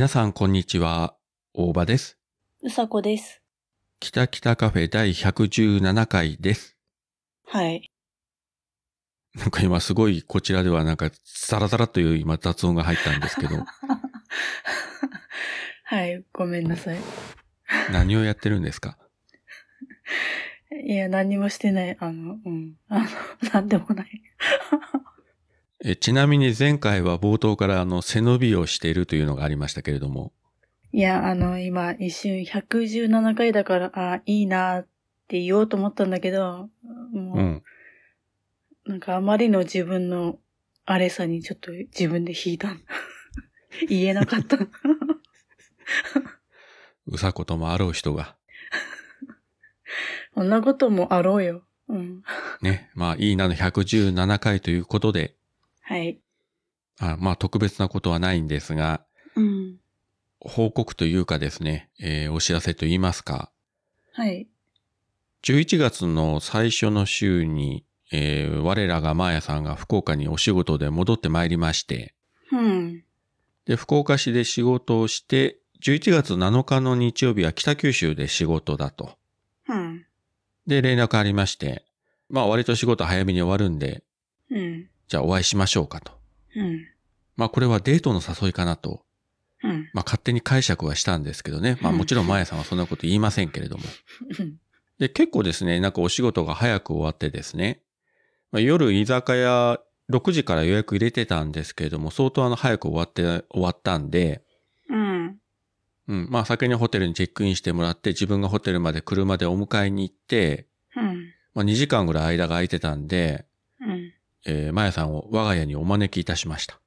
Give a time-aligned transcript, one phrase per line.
[0.00, 1.14] 皆さん、こんにちは。
[1.52, 2.16] 大場です。
[2.62, 3.42] うさこです。
[4.00, 6.78] 北北カフェ第117回です。
[7.46, 7.92] はい。
[9.34, 11.10] なんか今すごいこちらではなんか
[11.48, 13.56] ザラザラという今雑音が入ったんですけど、
[15.84, 16.98] はい、ごめんなさい。
[17.92, 18.96] 何をやってるんですか？
[20.82, 21.94] いや、何にもしてない。
[22.00, 22.74] あの、うん。
[22.88, 23.06] あの、
[23.52, 24.22] なんでもない。
[25.82, 30.32] えちなみに前回は冒頭からあの背伸びをしているというのがありましたけれども、
[30.92, 34.88] いや、あの、今、一瞬117回だから、あ、いいなっ
[35.28, 36.68] て言おうと思ったんだけど、
[37.12, 37.62] もう、うん。
[38.86, 40.38] なんかあまりの自分の
[40.86, 42.74] あれさにちょっと自分で引いた。
[43.88, 44.58] 言えなかった。
[47.06, 48.36] うさこともあろう人が、
[50.34, 51.62] そんなこともあろうよ。
[51.88, 52.24] うん。
[52.62, 55.36] ね、まあいいなの117回ということで、
[55.90, 56.20] はい。
[57.00, 59.76] あまあ特別なことはないんですが、うん。
[60.38, 63.50] 報告というかですね、えーお知らせと言いますか、
[64.12, 64.46] はい。
[65.42, 72.14] 11月の最初の週に、えー我らがマーヤさんが福岡にお仕事で戻ってまいりまして、
[72.52, 73.02] うん。
[73.64, 79.18] で、福岡市で仕事をして、11月7日の日曜日は北九州で仕事だと。
[79.68, 80.06] うん。
[80.68, 81.84] で、連絡ありまして、
[82.28, 84.04] まあ割と仕事早めに終わるんで、
[84.52, 84.90] うん。
[85.10, 86.12] じゃあお会いしましょうかと。
[86.56, 86.86] うん。
[87.36, 89.02] まあこれはデートの誘いかなと、
[89.64, 89.90] うん。
[89.92, 91.78] まあ勝手に解釈はしたんですけどね。
[91.82, 93.82] まあもちろんマーヤさんはそんなこと言いませんけれども。
[94.38, 94.56] うん。
[95.00, 97.82] で、結構ですね、なんかお仕事が早く終わってですね、
[98.52, 99.80] まあ、夜居酒屋
[100.10, 104.44] 6時から予約入れてたんですけれども、相当あの早く終わって、終わったんで、
[104.88, 105.38] うん。
[106.08, 111.32] うん、まあ先にホテルにチェックインしてもらって、自分がホテルまで車でお迎えに行って、うん。
[111.54, 113.49] まあ2時間ぐらい間が空いてたんで、うん。
[114.46, 116.80] えー、マヤさんを我が家にお招きいたしました。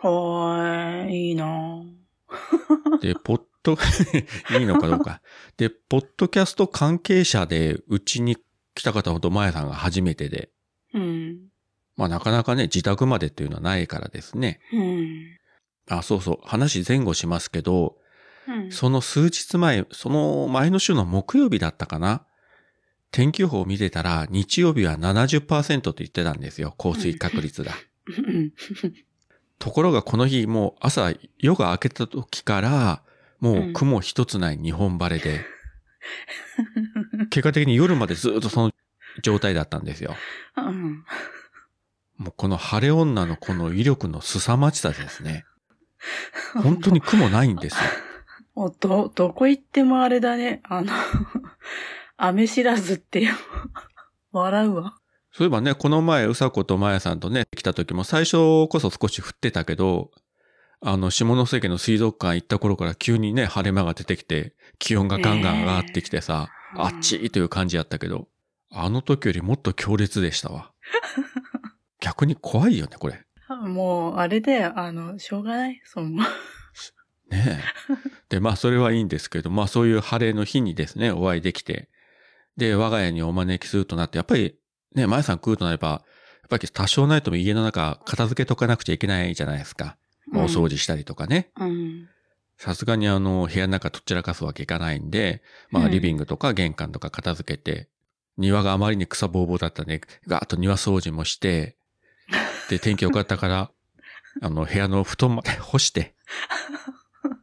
[0.00, 1.98] はーい、いいなぁ
[3.00, 3.76] で、ポッド、
[4.58, 5.20] いいのかどうか。
[5.56, 8.36] で、ポッドキャスト関係者でうちに
[8.74, 10.50] 来た方ほどマヤさんが初めてで、
[10.94, 11.48] うん。
[11.96, 14.60] まあなかなかね、自宅までっていうのはないからですね。
[14.72, 15.36] うん。
[15.88, 16.38] あ、そうそう。
[16.44, 17.96] 話前後しますけど、
[18.46, 18.72] うん。
[18.72, 22.24] その数日前、その前の週の木曜日だったかな
[23.10, 26.74] 天気予報を見てたら、日曜日は70%と言ってたんですよ。
[26.76, 27.72] 降水確率が。
[28.06, 28.52] うん。
[29.58, 33.02] ところがこの日、もう朝、夜が明けた時から、
[33.40, 35.44] もう雲一つない日本晴れで、
[37.30, 38.72] 結果的に夜までずっとその
[39.22, 40.14] 状態だったんですよ。
[40.56, 41.04] うん。
[42.18, 45.44] もうこの晴れ女のこの威力の凄まじさですね。
[46.54, 47.80] 本当に雲ないんですよ。
[48.54, 50.60] もうど、どこ行ってもあれだね。
[50.64, 50.92] あの、
[52.18, 53.32] 雨知らずってよ。
[54.32, 54.98] 笑うわ。
[55.32, 60.10] そういえばね、この前、うさことまやさんとね、来た時も最初こそ少し降ってたけど、
[60.80, 68.28] あの、下関の水族館行った頃から急にね、晴れ間が出てきて、気温がガンガン上がってきてさ、うんあっちいという感じやったけど、
[68.70, 70.72] あの時よりもっと強烈でしたわ。
[72.00, 73.24] 逆に怖いよね、これ。
[73.48, 74.72] もう、あれだよ。
[74.76, 75.80] あの、しょうがない。
[75.84, 76.24] そんな。
[77.30, 77.62] ねえ。
[78.28, 81.88] で、まあ、それはいいんですけど、まあ、そういう晴れの日にですね、お会いできて、
[82.58, 84.56] で、我が家にお招きするとなって、やっぱり、
[84.94, 86.00] ね、まやさん来るとなれば、やっ
[86.50, 89.96] ぱり多少ないとも家の中片付けとかなくちゃいけないじゃないですか。
[90.34, 91.50] お掃除したりとかね。
[91.58, 92.08] うん。
[92.56, 97.88] さすがにあの、部屋の中とっちらかすわけいかないんで、まあ、うんリビングとか玄関とか片付けて、
[98.36, 101.76] 庭があまりに草ぼうぼうだったんで、ガーッと庭掃除もして、
[102.68, 103.70] で、天気良かったから、
[104.42, 106.00] あの、部屋の布団まで干して、
[107.22, 107.38] やっ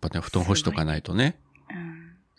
[0.00, 1.40] ぱね、布団干しとかないとね、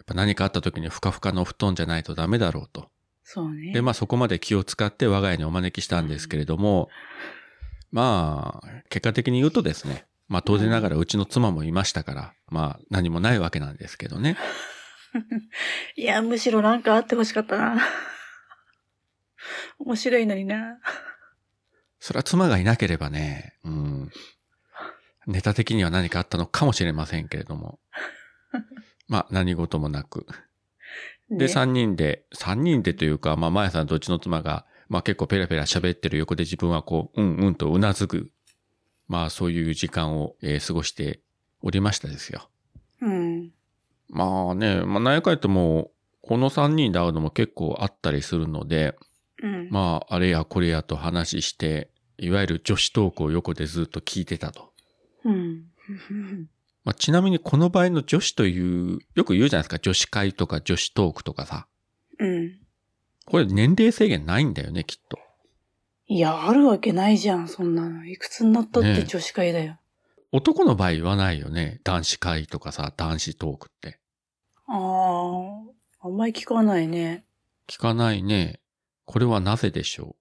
[0.08, 2.90] ぱ何かあった時にふかふかの布団じゃないとダメだろうと。
[3.24, 3.74] そうね。
[3.74, 6.90] で、まあそこまで気を使って我が家にお招きしたんですけれども、
[7.92, 14.38] まあ、結果的に言うとですね、まあ当然ながらうちの妻もいましたから、まあ何もないわけなんですけどね。
[15.96, 17.82] いや、むしろなんかあってほしかったな。
[19.80, 20.80] 面白いのにな。
[22.00, 24.12] それは妻がいなければね、うん、
[25.26, 27.80] ネタ的には何かあったのかもしれませんけれども、
[29.08, 30.26] まあ何事もなく。
[31.30, 38.32] で、ね三人で、三人でというか、まあ、まやさんとうちの妻が、まあ結構ペラペラ喋ってる横で自分はこう、うんうんとうなずく、
[39.08, 41.22] まあそういう時間を、えー過ごして
[41.62, 42.50] おりましたですよ。
[43.02, 43.52] うん。
[44.10, 48.96] まあね、まあ何やかんやっても、この三人で会うのも結構あったりするので、
[49.44, 49.70] うん。
[49.70, 54.72] まああれやこれやと話して、いわゆる女子トークを横でずっと聞いてたと。
[55.26, 55.66] うん。
[56.88, 61.68] まあ、ちなみにこの場合の女子という、よく言うじゃないですか、女子会とか女子トークとかさ。
[62.18, 62.60] うん。
[63.26, 65.20] これ年齢制限ないんだよね、きっと。
[66.06, 68.06] いや、あるわけないじゃん、そんなの。
[68.06, 69.78] いくつになったって女子会だよ。
[70.32, 71.82] 男の場合言わないよね。
[71.84, 74.00] 男子会とかさ、男子トークって。
[74.68, 77.26] ああ、あんまり聞かないね。
[77.68, 78.62] 聞かないね。
[79.04, 80.16] これはなぜでしょ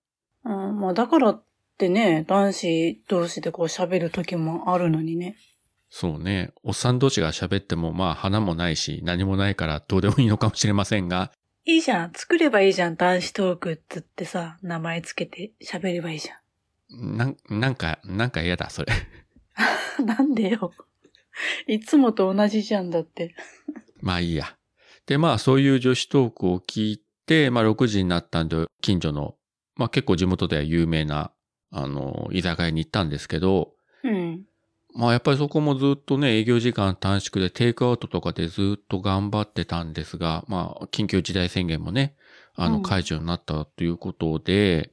[0.44, 1.44] うん、まあだからっ
[1.78, 5.36] てね、男子同士でこう喋る時もあるのにね。
[5.90, 5.94] う。
[5.94, 6.52] そうね。
[6.62, 11.32] おっさん同士が喋っても、まあ、花もないし、何もないからどうでもいいのかもしれませんが、
[11.68, 12.12] いいじゃん。
[12.14, 12.94] 作ればいいじゃん。
[12.94, 16.28] 男子トークっつってさ、名前つけて喋ればいいじ
[16.90, 18.92] なん、なんか、なんか嫌だ、それ。
[19.98, 20.06] ゃん。
[20.06, 20.72] なんでよ。
[21.66, 23.34] いつもと同じじゃんだって。
[24.00, 24.56] まあいいや。
[25.06, 29.34] で、まあそういう女子トークを聞いて、まあ6時になったんで、近所の、
[29.74, 31.32] まあ結構地元では有名な、
[31.72, 33.72] あの、居酒屋に行ったんですけど、
[34.04, 34.44] うん。
[34.96, 42.14] まあやっぱりそこもずっとね、営業時間短縮でテイクアウトとかでずっと頑張ってたんですが、まあ緊急事態宣言もね、
[42.54, 44.90] あのうん解除になったということで、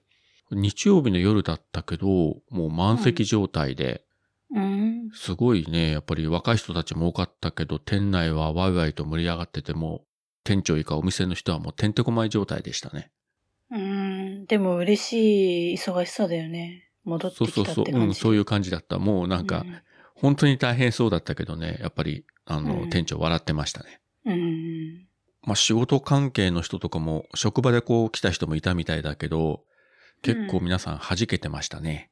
[0.51, 2.07] 日曜日の夜だったけど、
[2.49, 4.03] もう満席状態で、
[4.53, 5.09] うん。
[5.13, 10.03] すごいね、やっぱり若い人たちも多かったけど、店内はワイワイと盛り上がってても、
[10.43, 13.09] 店長以下お店の人はもうてんてこまい状態でしたね。
[13.71, 14.45] うん。
[14.45, 16.89] でも嬉しい忙しさだよね。
[17.05, 18.19] 戻ってそうきそうそう、うん、たって感じ。
[18.19, 18.99] そういう感じだった。
[18.99, 19.65] もうなんか、
[20.23, 23.99] 本当に大変そうだったけどね、やっぱり、あの、うん店長笑ってましたね。
[24.25, 24.33] うん。
[24.33, 25.07] うん。
[25.41, 29.65] まあ仕事関係の人とかも、職場でこう来た人もいたみたいだけど、
[30.21, 32.09] 結構皆さん弾けてましたね。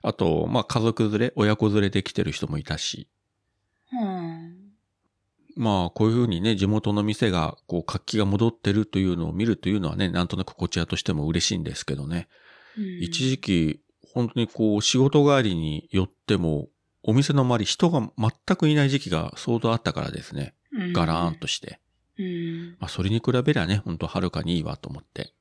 [0.00, 3.08] あと、まあ家族連れ、親子連れで来てる人もいたし、
[3.92, 4.56] うん。
[5.56, 12.28] まあこういうふうにね、地元の店がこう活気が戻ってるというのを見るというのはね、なんとなくこちらとしても嬉しいんですけどね。
[12.78, 13.80] うん一時期、
[14.14, 16.68] 本当にこう仕事帰りに寄っても、
[17.02, 20.54] お店の周り人が全くいない時期が相当あったからですね。
[20.92, 21.80] ガラーンとして。
[22.18, 22.70] うん。
[22.78, 25.32] まあそれに比べりゃね、ほんとはるかにいいわと思って。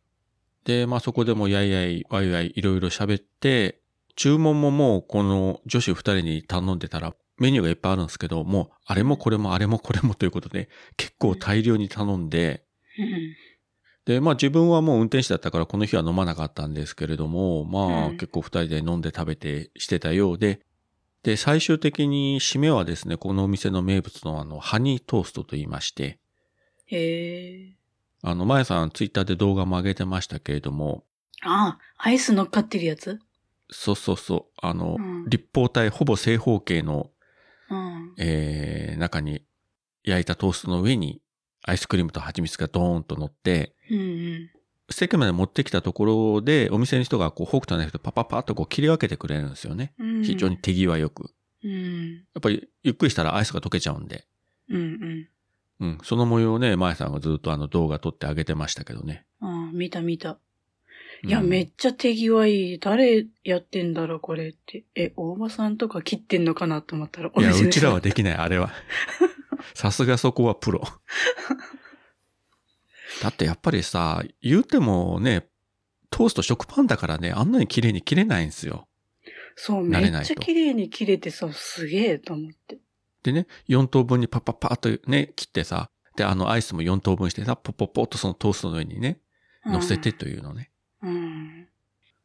[0.65, 3.79] で、まあそこでもやいやい、わいわいいろいろ喋って、
[4.15, 12.63] 注文ももうこの女子二人に頼んでたらメニューがいっぱいあるんですけど、もうあれもこれもあれもこれもということで結構大量に頼んで、
[12.97, 13.35] うん。
[14.05, 20.61] で、まあ自分はもう運転手だったからこの日は飲まなかったんですけれども、まあうん結構二人で飲んで食べてしてたようで、
[21.23, 26.19] で、最終的に締めはですね、このお店の名物のあの、ハニートーストと言いまして、
[26.87, 27.75] へえ。
[28.23, 31.05] あの、まやさんツイッターで動画も上げてましたけれども、
[31.43, 33.19] あ、アイス乗っかってるやつ？
[33.69, 37.11] そうそうそう、あの、うん立方体ほぼ正方形の、
[37.69, 38.13] うん。
[38.17, 39.45] えー、中に
[40.03, 41.21] 焼いたトーストの上に
[41.63, 44.49] アイスクリームと蜂蜜がドーンと乗って、うんうん。
[44.91, 49.93] 席まで持ってきたところで、お店の人がこう、フォークとナイフでパパパッとこう切り分けてくれるんですよね。
[49.99, 50.57] うん非常に。
[50.57, 51.31] 手際よく。
[51.63, 52.15] うん。
[52.15, 54.25] やっぱり、ゆっくりしたらアイスが溶けちゃうんで。
[54.69, 55.27] うんうん。
[55.81, 55.97] うん。
[56.03, 59.25] その模様をね、まやさんがずっとあの動画撮ってあげてましたけどね。
[59.41, 60.37] あ見た見た。
[61.23, 62.79] いや、うんめっちゃ手際いい。
[62.79, 64.83] 誰やってんだろう、これって。
[64.95, 68.71] え、大場さんとか切ってんのかなと思ったら、いや、うちらはできない、あれは。
[69.75, 70.81] さすがそこはプロ。
[73.21, 75.45] だってやっぱりさ、言うてもね、
[76.09, 78.87] トースト食パンだからね、あんなに綺麗に切れないんですよ。
[79.55, 82.79] そう、めっちゃ綺麗に切れてさ、すげえと思って。
[83.21, 89.19] でね、4等分にパッパッパッとね、切ってさ、で、あのアイスも4等分してさ、ポッポッポッとそのトーストの上にね、
[89.65, 90.71] 乗せてというのね。
[91.03, 91.67] うん。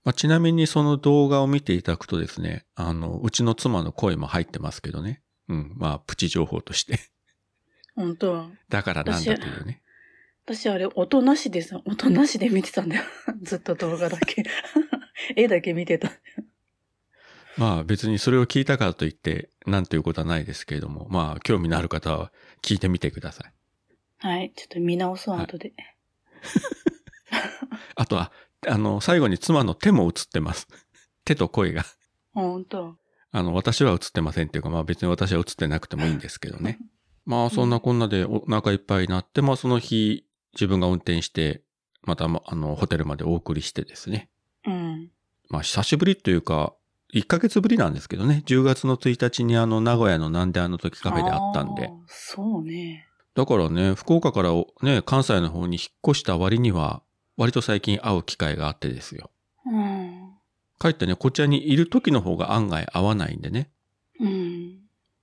[0.02, 5.20] まあ、ちなみにその動画を見ていただくとですね、あの、うちの妻の声も入ってますけどね。
[5.48, 6.98] うん、まあ、プチ情報として。
[7.94, 8.50] 本当は。
[8.70, 9.82] だからなんだというね。
[10.46, 13.02] 私あれ、音なしでさ、音なしで見てたんだよ。
[13.42, 14.44] ずっと動画だけ。
[15.34, 16.12] 絵だけ見てた。
[17.58, 23.52] まあ別にそれを聞いたからといって、なんていうことはないですけれども、まあ興味のある方は聞いてみてください。
[24.18, 24.52] はい。
[24.54, 25.72] ちょっと見直そう、はい後で。
[27.96, 28.30] あとは、
[28.68, 30.68] あの、最後に妻の手も映ってます。
[31.24, 31.84] 手と声が。
[32.32, 32.96] 本当。
[33.32, 36.78] あの、私は映ってませんっていうか、まあ別に私は映ってなくてもいいんですけどね。
[37.24, 40.25] まあそんなこんなでお腹いっぱいになって、まあその日、
[40.56, 41.62] 自分が運転して、
[42.02, 44.28] また、まあの、ホテルまでお送りしてですね。
[44.66, 45.10] うん。
[45.48, 46.74] まあ久しぶりというか、
[47.14, 48.42] 1ヶ月ぶりなんですけどね。
[48.46, 51.90] 10月の1日にあの、名古屋のなんであの時カフェであったんで。
[52.06, 53.06] そうね。
[53.34, 54.50] だからね、福岡から
[54.82, 57.02] ね、関西の方に引っ越した割には、
[57.36, 59.30] 割と最近会う機会があってですよ。
[59.66, 60.30] うん。
[60.78, 63.70] かえってね、こちらにいる時の方が案外会わないんでね。
[64.20, 64.78] うん。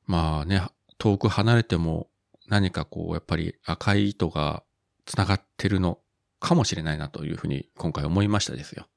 [0.06, 0.62] まあね、
[0.98, 2.08] 遠く離れても
[2.48, 4.63] 何かこう、やっぱり赤い糸が
[5.05, 6.00] 繋がってるの
[6.39, 8.88] かもしれないなというふうに今回思いましたですよ。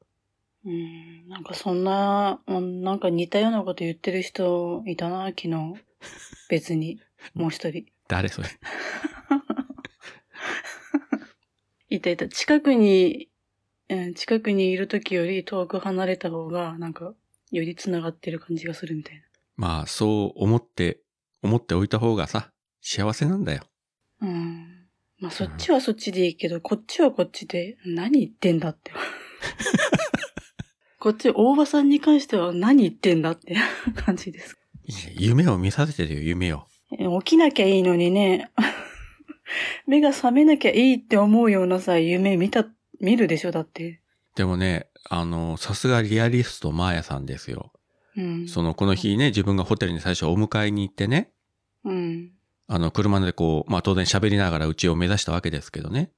[0.65, 1.29] うん。
[1.29, 5.75] なんかそんな、うんなんか似たようなこと言ってる人いたな、昨日。
[6.49, 7.01] 別に。
[7.35, 7.87] もう一人。
[8.09, 8.49] 誰それ？
[11.89, 12.29] いたいた。
[12.29, 13.29] 近くに、
[13.89, 17.15] うん、近くにいる時より遠く離れた方が、なんか、
[17.53, 19.23] より繋がってる感じがするみたい
[19.57, 21.01] まあ、そう思って、
[21.43, 23.63] 思っておいた方がさ、幸せなんだよ。
[24.21, 24.76] うん。
[25.27, 28.93] まあそっちはそっちでいいけど、こっちはこっちで何言ってんだって。
[31.01, 33.57] こっち、大場さんに関しては何言ってんだって
[33.97, 34.57] 感じです。
[35.17, 36.69] 夢を見させてるよ、夢を。
[36.93, 38.53] え起きなきゃいいのにね、
[39.89, 42.65] 目が覚めなきゃいいって思うようなさ、夢見た、
[43.01, 44.01] 見るでしょ、だって。
[44.37, 47.73] でもね、あの、さすがリアリストマーヤさんですよ。
[48.17, 48.47] うん。
[48.47, 51.33] その、この日ね、自分がホテルに最初お迎えに行ってね、
[51.85, 52.36] うん。
[52.69, 56.11] あの、車でこう、まあ当然喋りながら家を目指したわけですけどね。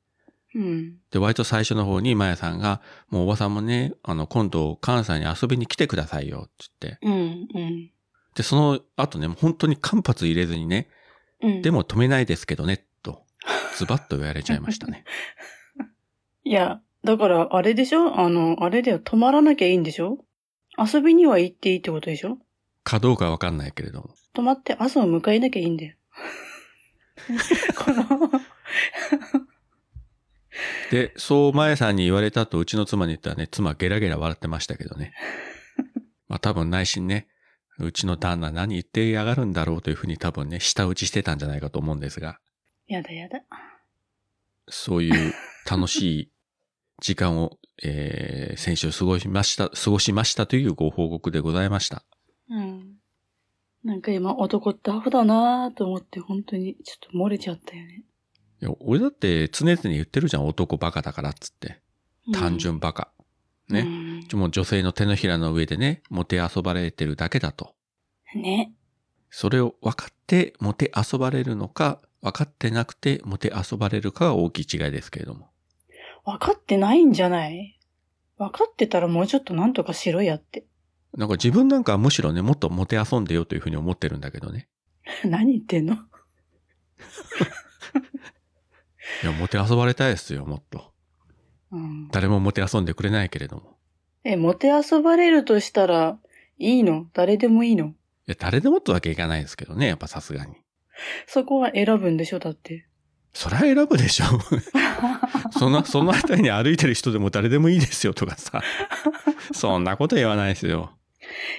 [0.54, 0.96] うん。
[1.10, 6.98] で、割と最初の方にマヤさんが、もうおばさんもね、あの、今度関西に遊びに来てくださいよ、つって。
[7.02, 7.12] うん。
[7.12, 7.90] うん。
[8.34, 10.88] で、その後ね、もう本当に間髪入れずにね、
[11.42, 11.62] うん。
[11.62, 13.22] でも止めないですけどね、と、
[13.76, 15.04] ズバッと言われちゃいましたね。
[16.44, 18.18] いや、だから、あれでしょ？
[18.18, 20.24] あの、あれだよ、泊まらなきゃいいんでしょ？
[20.78, 22.38] 遊びには行っていいってことでしょ？
[22.84, 24.14] かどうかわかんないけれども。
[24.32, 25.94] 泊まって朝を迎えなきゃいいんだよ。
[27.76, 28.30] この、
[30.90, 35.12] で、そうマヤさんに言われたとうちの妻に言ったらね、妻ゲラゲラ笑ってましたけどね。
[36.28, 37.28] まあ多分内心ね、
[37.78, 42.40] うちの旦那何言ってやがるんだろうというふうに多分ね、舌打ちしてたんじゃないかと思うんですが、
[42.86, 43.40] やだやだ。
[44.68, 45.34] そういう
[45.70, 46.32] 楽しい
[47.00, 52.02] 時間を、えー、先週過ごしました、過ごしましたというご報告でございました。
[52.50, 52.97] うん。
[53.84, 58.02] なんか今男ってアホだなぁと思って本当にちょっと漏れちゃったよね。
[58.60, 61.80] いや、俺だって常々言ってるじゃん、男バカだからっつって。
[62.26, 62.58] うん単。
[62.58, 63.10] 純バカ。
[63.68, 63.80] ね。
[63.80, 63.84] う
[64.36, 67.74] んもう女性の手のひらの上でね、もて遊ばれてるだけだと。
[68.34, 68.72] ね。
[69.30, 75.48] それを分かってもて遊ばれるのか、分かってなくてもて遊ばれるかが大きい違いですけれども。
[76.24, 77.78] 分かってないんじゃない？
[78.36, 80.66] 分かってたらもうちょっとなんとかしろやって。
[81.16, 84.68] なんか自分なんかはむしろね、もっともて遊んでよというふうに思ってるんだけどね。
[85.24, 85.94] 何言ってんの？
[89.22, 90.92] いや、もて遊ばれたいですよ、もっと。
[91.72, 92.08] うん。
[92.08, 93.78] 誰ももて遊んでくれないけれども。
[94.24, 96.18] え、もて遊ばれるとしたら、
[96.58, 97.06] いいの？
[97.14, 97.86] 誰でもいいの？
[97.86, 97.94] い
[98.26, 100.54] や、誰でもってわけいかないですけどね、やっぱさすがに。
[101.26, 102.86] そこは選ぶんでしょだって。
[103.32, 104.24] そりゃ選ぶでしょ。
[105.58, 108.62] その、その辺りに歩いてる人でも誰でもいいですよとかさ。
[109.52, 110.97] そんなこと言わないですよ。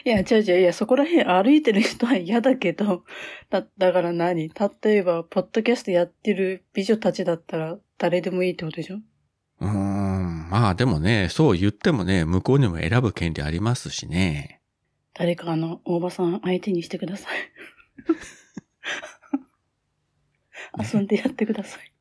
[0.05, 3.03] いや、違う違う、いや、そこら辺歩いてる人は嫌だけど、
[3.49, 4.49] だ、だから何？
[4.83, 8.97] 例えば、ポッドキャストやってる美女たちだったら、誰でもいいってことでしょ？
[9.61, 10.49] うーん。
[10.49, 14.61] まあでもね、そう言ってもね、向こうにも選ぶ権利ありますしね。
[15.13, 17.37] 誰かあの、大場さん相手にしてください。
[20.93, 21.91] 遊んでやってください。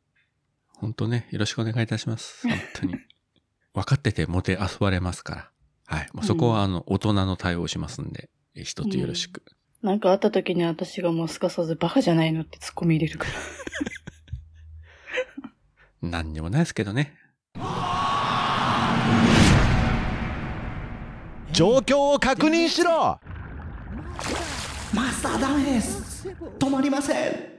[0.77, 2.47] 本当ね、よろしくお願いいたします。
[2.49, 2.95] 本当に。
[3.75, 5.51] 分かっててもて遊ばれますから。
[5.89, 6.09] はい。
[6.13, 9.43] もうそこはあの、大人の対応をしますんで、え一つよろしく。
[9.83, 13.33] なんかあった時に私がもうすかさずバカじゃないのって突っ込み入れるから。
[16.11, 17.17] 何にもないですけどね。
[21.53, 23.19] 状況を確認しろ
[24.95, 26.29] マスターダメです
[26.59, 27.59] 止まりません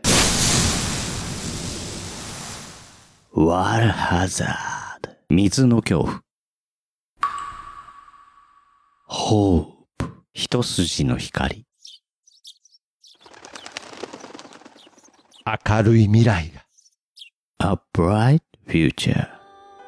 [3.33, 6.28] ワールハザード水の恐怖
[9.11, 9.63] ホー
[9.97, 11.65] プ一筋の光。
[15.67, 16.63] 明るい未来が。
[17.73, 19.27] A bright future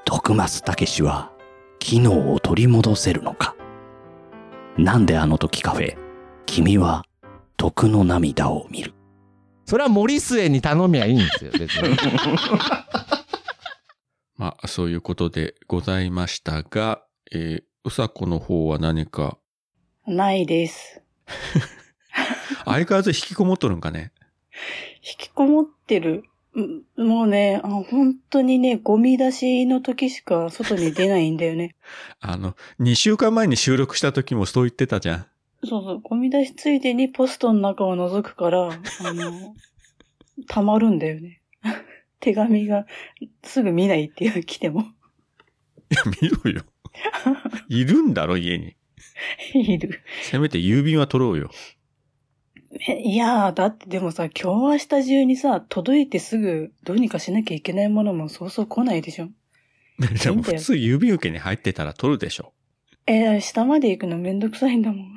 [0.05, 1.31] 徳松たけしは
[1.77, 3.55] 機能を取り戻せるのか。
[4.75, 5.95] なんであの時カフェ
[6.47, 7.03] 君は
[7.57, 8.95] 徳の涙を見る。
[9.67, 11.95] それは森末に頼みゃいいんですよ別に。
[14.35, 19.39] まあ、そういうことでございましたが、えー、うさこの方は何か、
[20.05, 21.01] ないです。
[22.65, 24.11] 相変わらず引きこもっとるんかね？
[24.97, 26.25] 引きこもってる。
[26.55, 31.75] んもうね、あ本当にね、ゴミ出しの時しか外に出ないんだよね。
[32.19, 35.25] あの、2週間前に収録した時もそう言ってたじゃん。
[35.63, 39.55] そうそう、ゴミ出しついでにポストの中を覗くから、あの、
[40.47, 41.41] 溜まるんだよね。
[42.19, 42.85] 手紙が
[43.43, 44.81] すぐ見ないっていう来ても。
[44.81, 44.83] い
[45.95, 46.63] や、見ろよ。
[47.69, 48.75] いるんだろ、家に。
[49.53, 50.01] いる。
[50.23, 51.51] せめて郵便は取ろうよ。
[52.87, 59.29] えいやー、だってでもさ、今日明日中にさ、届いてすぐどうにかしなきゃいけないものもそうそう来ないでしょ。
[60.23, 62.53] でも普通郵便受けに入ってたら取るでしょ。
[63.07, 65.15] えー下まで行くのめんどくさいんだもん。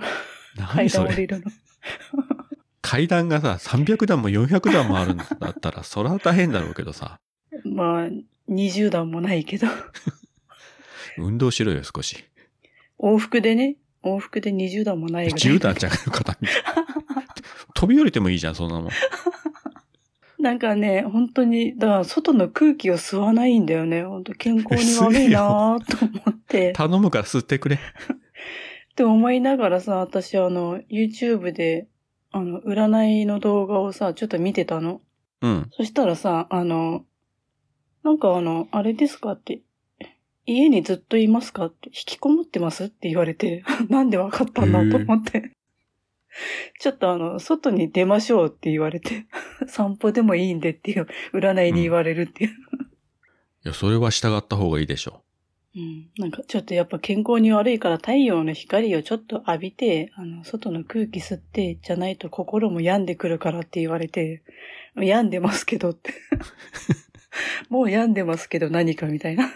[0.57, 1.09] 階何それ？
[1.09, 1.50] 段降りるの。
[2.83, 7.19] 階段がさ、300段も400段もあるんだったら、そら大変だろうけどさ、
[7.64, 8.09] まあ、
[8.50, 9.66] 20段もないけど。
[11.18, 12.25] 運動しろよ、少し。
[12.99, 15.40] 往復でね、往復で20段もないぐらい。
[15.40, 16.38] 10段じゃないの、片道。
[17.75, 18.90] 飛び降りてもいいじゃん、そんなもん。
[20.44, 24.04] なんかね、本当に、だから外の空気を吸わないんだよね。
[24.04, 26.73] 本当健康に悪いなぁと思って。
[26.76, 27.76] 頼むから吸ってくれ。
[27.80, 31.88] って思いながらさ、私あの、YouTube で、
[32.30, 35.00] あの、占いの動画をさ、ちょっと見てたの。
[35.40, 35.71] うん。
[35.73, 37.06] そしたらさ、あの、
[38.02, 39.62] なんかあの、あれですかって、
[40.47, 41.67] 家にずっといますか？
[41.67, 42.85] って、引きこもってます？
[42.85, 45.53] って言われて、 なんでわかったんだと思って。
[46.81, 49.27] ちょっとあの、外に出ましょうって言われて、
[49.67, 52.51] 散歩でもいいんでっていう、占いに言われるっていう。
[52.51, 52.55] い
[53.69, 55.23] や、それは従った方がいいでしょ
[55.77, 56.11] うん。
[56.19, 64.43] なんかちょっとやっぱ健康に悪いから太陽の光をちょっと浴びて、あの、外の空気吸って、じゃないと心も病んでくるからって言われて、
[64.97, 66.13] 病んでますけどって。
[67.69, 69.53] もう病んでますけど何かみたいな。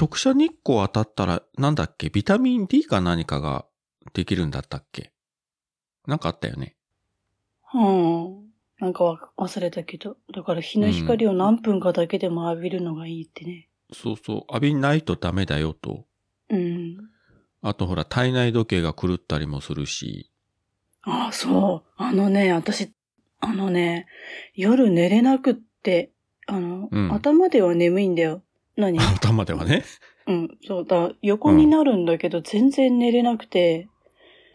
[0.00, 3.66] 直射日光当たったら、なんだっけ、ビタミン D か何かが
[4.14, 5.12] できるんだったっけ？
[6.06, 6.76] なんかあったよね。
[7.74, 8.50] うん。
[8.80, 10.16] なんかわ忘れたけど。
[10.34, 13.68] だから日の光を何分かだけでも浴びるのがいいってね。
[13.92, 16.06] そうそう、浴びないとダメだよと。
[16.48, 16.96] うん。
[17.60, 20.30] あとほら、体内時計が狂ったりもするし。
[21.02, 21.90] ああ、そう。
[21.96, 22.92] あのね、私、
[23.40, 24.06] あのね、
[24.54, 26.12] 夜寝れなくって、
[26.46, 28.42] あの、うん頭では眠いんだよ。
[28.80, 28.98] 何？
[29.00, 29.84] 頭ではね。
[30.26, 33.88] うん、そうだ、横になるんだけど、全然寝れなくて、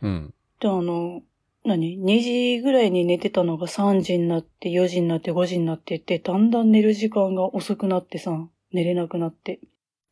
[0.01, 0.33] うん。
[0.59, 1.21] で、あの、
[1.65, 9.59] 何 ?2 時ぐらいに寝てたのが3時になって、4時になって、5時になってって、だんだん寝る時間が遅くなってさ、寝れなくなって、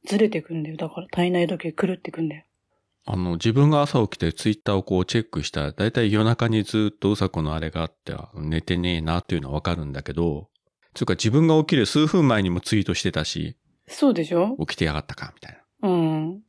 [0.05, 0.77] ずれてくんだよ。
[0.77, 2.43] だから体内時計狂ってくんだよ。
[3.05, 10.49] あの、自分が朝起きてツイッターをこうチェックしたら、だいたい夜中にずっとうさこのあれがあって、あ寝てねえなっていうのはわかるんだけど、
[10.93, 14.55] つうか自分が起きる数分前にもツイートしてたし、そうでしょ？
[14.59, 15.89] 起きてやがったか、みたいな。
[15.89, 16.41] うん。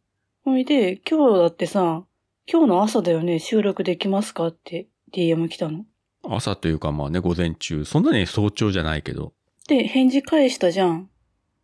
[0.45, 2.05] ほいで、今日だってさ、
[2.51, 5.85] 今日の朝だよね、収録できますかって DM 来たの？
[6.27, 7.85] 朝というかまあね、午前中。
[7.85, 9.33] そんなに早朝じゃないけど。
[9.69, 11.11] で、返事返したじゃん。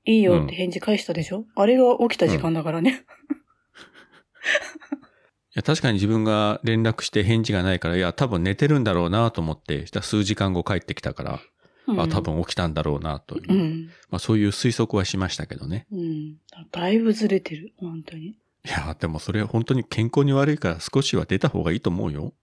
[0.07, 3.05] いいよって返事返したでしょ、あれが起きた時間だからね。
[5.53, 11.39] いや、確かに自分が連絡して返事がないから、いや、多分寝てるんだろうなと思って、したら数時間後帰ってきたから、うん
[11.87, 12.21] あ、多。
[12.21, 13.91] 分起きたんだろうなという、うん。
[14.11, 15.87] まあそういう推測はしましたけどね。
[15.93, 16.37] うん。
[16.71, 18.27] だいぶずれてる、本当に。
[18.27, 22.35] いや、でもそれは本当に健康に悪いから少しは出た方がいいと思うよ。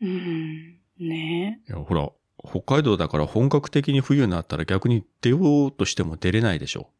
[0.00, 0.78] うん。
[0.98, 2.10] ねいや、ほら、
[2.42, 6.90] 北海道だから本格的に冬になったら逆に出ようとしても出れないでしょ。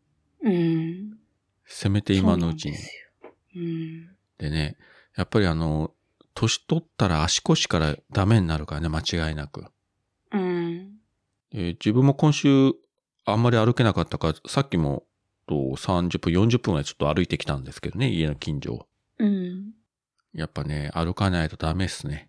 [0.42, 1.18] うん。
[1.64, 2.76] せめて今のうちに。
[3.56, 4.08] うん。
[4.38, 4.76] でね、
[5.16, 5.92] やっぱりあの、
[6.34, 9.64] 年取ったら足腰からダメになるからね、間違いなく。
[11.52, 12.72] 自分も今週
[13.24, 15.04] あんまり歩けなかったから、さっきも
[15.46, 18.86] と30分、40分ぐらいちょっと歩いてきたんですけどね、家の近所を。
[19.18, 19.72] うん。
[20.32, 22.28] やっぱね、歩かないとダメっすね。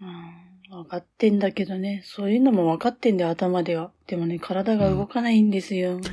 [0.00, 0.40] うん。
[0.70, 2.02] 分かってんだけどね。
[2.04, 3.92] そういうのも分かってんだよ、頭では。
[4.06, 6.00] でもね、体が動かないんですよ。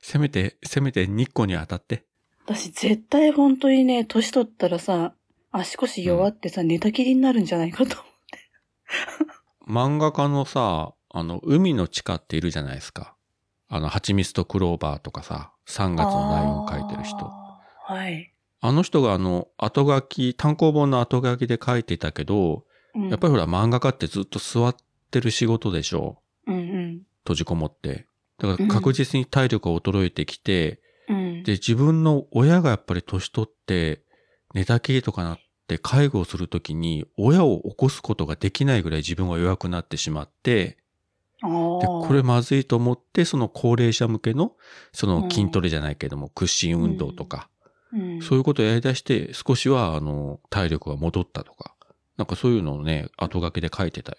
[0.00, 2.04] せめて、せめて日光に当たって。
[2.44, 5.14] 私絶対本当にね、年取ったらさ、
[5.50, 7.96] 足腰弱ってさ、寝たきりになるんじゃないかと。
[9.68, 13.16] 漫画家のさ、あの、海の地下っているじゃないですか。
[13.68, 17.16] あの、蜂蜜とクローバーとかさ、3月のライオンを描いてる人。
[17.86, 18.32] はい。
[18.60, 24.74] あの人があの、後書き、単行本の後書きで書いてたけど、うんやっぱりほら漫画家ってずっと座っ
[25.10, 27.02] てる仕事でしょうんうん。
[27.24, 28.06] 閉じこもって。
[28.38, 31.42] だから確実に体力が衰えてきて、うん。
[31.42, 34.00] で、自分の親がやっぱり年取って、
[34.54, 40.78] 寝たきりとかなって介護をするときに、親を起こすことができないぐらい自分が弱くなってしまって、
[41.42, 44.52] あで、ーこれまずいと思って、その高齢者向けの、
[44.92, 47.48] その筋トレじゃないけども、屈伸運動とか、
[47.92, 51.74] うん、そういうことをやり出して、少しは、あの、体力が戻ったとか、
[52.16, 54.18] なんかそういうのをね、後書きで書いてたよ。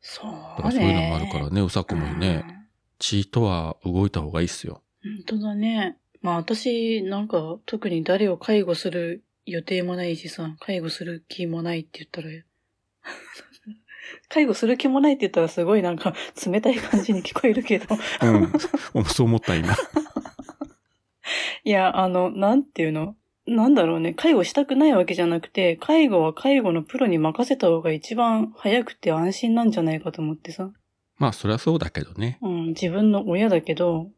[0.00, 0.38] そうね。
[0.56, 2.56] だからそういうのもあるからね、うさこもね、うん
[2.98, 4.82] 血とは動いた方がいいっすよ。
[5.28, 5.98] 本当だね。
[6.22, 12.28] まあ私、なんか特に誰を介護する予定もないしさ、介護する気もないって言ったら、
[14.28, 17.86] 介護する気もないって言ったらすごいなんか冷たい感じに聞こえるけど。
[18.22, 18.52] うん。
[19.06, 19.74] そう思った今。
[21.64, 23.16] いや、あの、なんていうの？
[23.46, 24.12] なんだろうね。
[24.14, 30.72] 介護したくないわけじゃなくて、介護は介護のプロに任せた方が一番早くて安心なんじゃないかと思ってさ。
[31.18, 32.38] まあ、そりゃそうだけどね。
[32.42, 34.10] うん、自分の親だけど、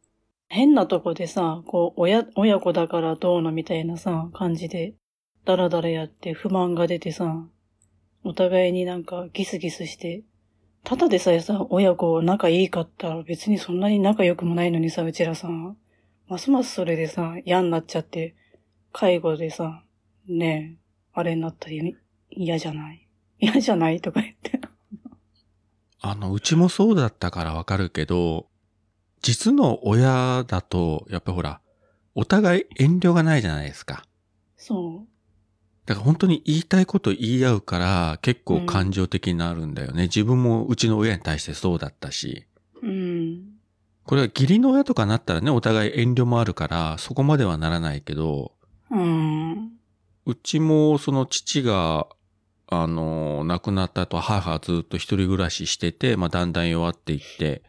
[0.49, 4.95] 変なとこでさ、こう、親、親子だからどうのみたいなさ、感じで、
[5.45, 7.45] ダラダラやって不満が出てさ、
[8.25, 10.23] お互いになんかギスギスして、
[10.85, 15.49] ただでさえさ、親子仲いいかったら別にそんなに仲良くもないのにさ、うちらさ、
[16.29, 18.35] ますますそれでさ、嫌になっちゃって、
[18.93, 19.83] 介護でさ、
[20.27, 20.83] ねえ、
[21.15, 21.97] あれになったり
[22.31, 23.09] 嫌じゃない？
[23.39, 24.01] 嫌じゃない？
[24.01, 24.61] とか言って。
[26.01, 28.47] あの、うちもそうだったからわかるけど、
[29.21, 31.61] 実の親だと、やっぱほら、
[32.15, 34.05] お互い遠慮がないじゃないですか。
[34.57, 35.07] そ
[35.89, 40.03] だから本当に言いたいこと言い合うから結構感情的になるんだよね。
[40.03, 42.45] 自分もうちの親に対してそうだったし。
[42.83, 42.87] う。
[42.87, 43.45] うん。
[44.05, 48.53] これは義理の親とかなったらね、お互い遠慮もあるから、そこまではならないけど、
[48.91, 49.71] うん。
[50.27, 52.07] うちもその父が、
[52.67, 57.63] あの、亡くなった後、母はずっと一人暮らししてて、まあだんだん弱っていって、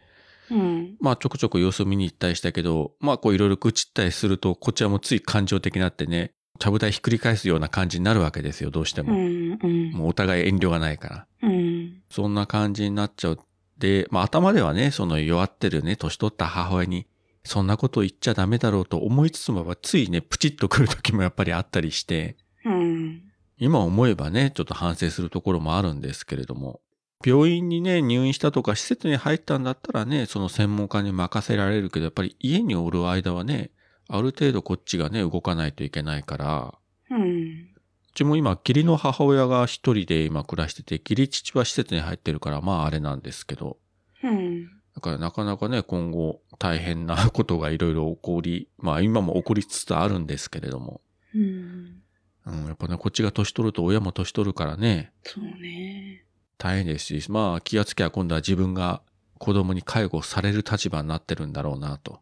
[0.50, 0.96] うん。
[1.00, 9.14] まあちょくちょく様子見に行ったりしたけど、まあこういろいろ愚痴ったりすると、こちらもつい感情的になってね、ちゃぶ台ひっくり返すような感じになるわけですよ、どうしてうも。
[9.14, 9.58] ん。
[9.62, 9.90] うん。
[9.92, 11.26] もうお互い遠慮がないから。
[11.42, 12.02] うん。
[12.10, 13.38] そんな感じになっちゃう。
[13.78, 17.06] で、まあ頭ではね、その弱ってるね、年取った母親に、
[17.44, 23.22] そんなこと言っちゃダメだろうと思いつつも、ついね、プチッと来る時もやっぱりあったりして、うん。
[23.58, 26.80] 今思えばね、ちょっと反省するところもあるんですけれども、
[27.24, 33.70] 病院にね、入院したとか施設に入ったんだったらね、その専門家に任せられるけど、やっぱり家におる間はね、
[34.10, 36.74] ある程度こっちがね、動かないといけないから、
[37.10, 37.70] うん。
[38.10, 43.78] うちも今、義理の母親が一人で今暮らしてて、義理父は施設に入ってるから、まああれなんですけど、
[44.22, 44.64] うん。
[44.94, 51.00] だからなかなかね、今後大変なことがいろいろ起こり、まあ今も起こりつつあるんですけれども、
[51.34, 52.02] うん。
[52.46, 56.24] うん、やっぱね、こっちが年取ると親も年取るからね、そうね。
[56.58, 59.02] 大変ですし、まあ気がつきゃ今度は自分が
[59.38, 62.20] 子供に介護される立場になってるんだろうなと。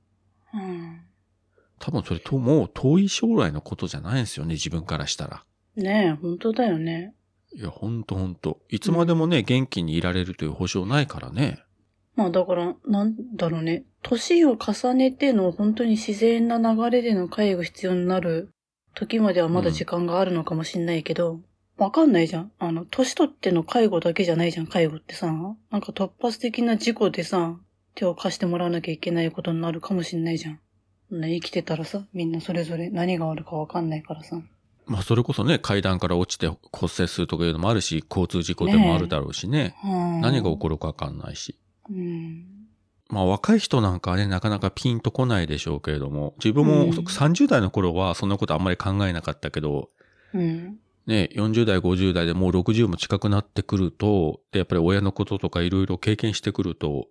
[1.80, 1.86] うん。
[1.86, 5.44] 多分それともう遠い将来のことじゃないんですよね、自分からしたら。
[5.76, 7.14] ねえ、本当だよね。
[7.54, 8.60] いや、ほんとほんと。
[8.68, 11.62] いつまでもね、元気にいられるという保証ないからね。
[12.14, 13.84] まあだから、なんだろうね。
[14.02, 18.50] 年を重ねての本当に自然な流れでの介護必要になる
[18.94, 21.40] 時まではまだ時間があるのかもしんないけど、
[21.76, 22.52] わかんないじゃん。
[22.58, 25.28] あの、年取っての介護だけじゃないじゃん、介護ってさ。
[25.28, 27.56] なんか突発的な事故でさ、
[27.94, 30.60] 手を貸してもらわなきゃいけないことになるかもしんないじゃん。
[31.10, 34.40] 生きてたらさ、みんなそれぞれ何があるかわかんないからさ。
[34.86, 36.58] まあそれこそね、階段から落ちて骨
[36.98, 39.76] 折するとかいうのもあるし、交通事故でもあるだろうしね。
[39.84, 41.58] うん何が起こるかわかんないし。
[41.90, 42.46] うん。
[43.08, 49.88] まあ若い人なんかはね、なかなかピンとこないでしょうけれども、自分もうん30代の頃はそんなことあんまり考えなかったけど、
[50.34, 50.78] うん。
[51.06, 57.06] ね、40代、50代でもう60も近くなってくると、で、やっぱり親のこととかいろいろ経験してくると、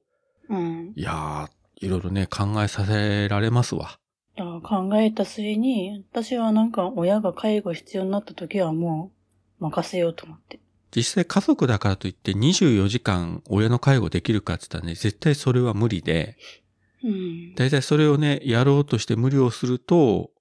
[0.49, 0.93] うん。
[0.95, 1.49] いやー、
[1.80, 4.00] いろいろね、考えさせられますわ。
[4.36, 9.12] 考えた末に、私はなんか親が介護必要になった時はも
[9.60, 10.60] う任せようと思って。
[10.96, 16.38] 実際家族だからといって24時間親の介護できるかって言ったらね、絶対それは無理で、
[17.04, 17.56] うん。
[17.56, 20.32] 大体それをね、やろうとして無理をすると、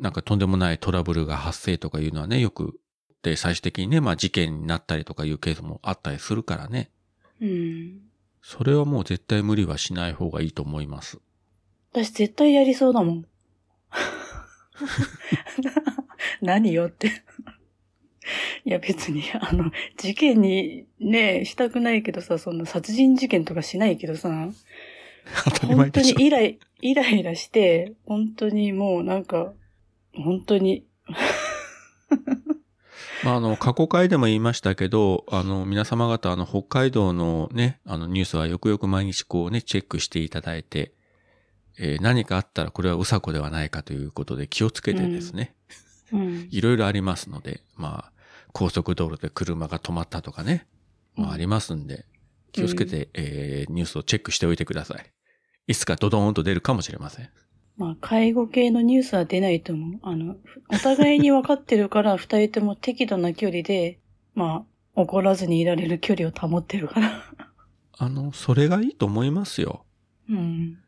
[0.00, 2.78] なんかとんでもないトラブルが発生とかいうのはね、よく、
[3.22, 6.90] で、最終的にね、まあ事件になったりとかいうケースもあったりするからね。
[7.40, 8.00] うん。
[8.46, 11.18] それはもう絶対無理はしない方がいいと思います。
[11.92, 13.26] 私絶対やりそうだもん。
[16.42, 17.08] 何よって。
[18.66, 24.50] いや別に、あの、事件にね、したくないけどさ、そんな殺人事件とかしないけどさ、
[25.44, 26.18] 当たり前本当でしょ。
[26.18, 29.54] にイライ、イライラして、本当にもうなんか、
[30.12, 31.16] 本当に、ま
[33.24, 40.92] あ、あの、過去回でも言いましたけど、あの、皆様方、あの、北海道のね、あの、ニュースはよくよく毎日こうね、チェックしていただいて、
[41.78, 45.54] えー何かあったらこれはうさこではないかということで気をつけてですね、
[46.12, 46.48] うん。
[46.52, 48.12] いろいろありますので、まあ、
[48.52, 50.66] 高速道路で車が止まったとかね、
[51.16, 52.06] まあ、ありますんで、
[52.52, 55.12] 気をつけて、えーニュースをチェックしておいてください。
[55.66, 57.30] いつかドドーンと出るかもしれません。
[57.76, 60.00] まあ、介護系のニュースは出ないと思う。
[60.02, 60.36] あの、
[60.68, 63.98] お互いに分かってるから、 二人とも適度な距離で、
[64.34, 64.64] ま
[64.96, 67.24] あ、怒らずにいられる距離を保ってるから。
[67.98, 69.84] あの、それがいいと思いますよ。
[70.28, 70.78] うん。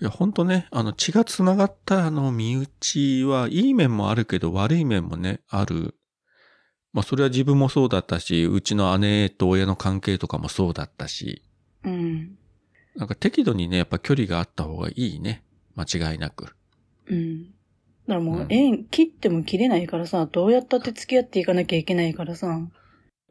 [0.00, 5.96] いや、ほんとね、あの、血が繋がったあの、身内は、いい面もあるけど、悪い面もね、ある。
[6.92, 11.42] まあ、それは自分もそうだったし、うちの姉と親の関係とかもそうだったし、
[11.84, 12.38] うん。
[12.96, 15.44] なんか適度にね、やっぱ距離があった方がいいね。
[15.76, 16.54] 間違いなく。
[17.06, 17.44] うん。
[17.44, 17.48] だ
[18.08, 22.58] からもううん縁切っても切れないからさ、どうやったって付き合っていかなきゃいけないからさ。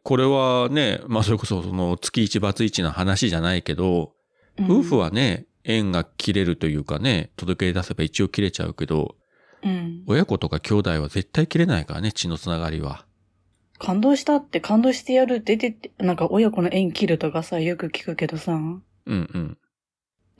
[0.03, 4.13] これはね、まあ、それこそ、その、月一罰一の話じゃないけど、
[4.57, 9.15] うん夫婦はね、縁が切れるというかね、届け出せば一応切れちゃうけど、
[9.63, 10.03] うん。
[10.07, 13.05] 親子とか兄弟は絶対切れないからね、血のつながりは。
[13.77, 18.53] 感動したって感動してやる出てって、なんか親子の縁切るとかさ、よく聞くけどさ。
[18.53, 19.57] うんうん。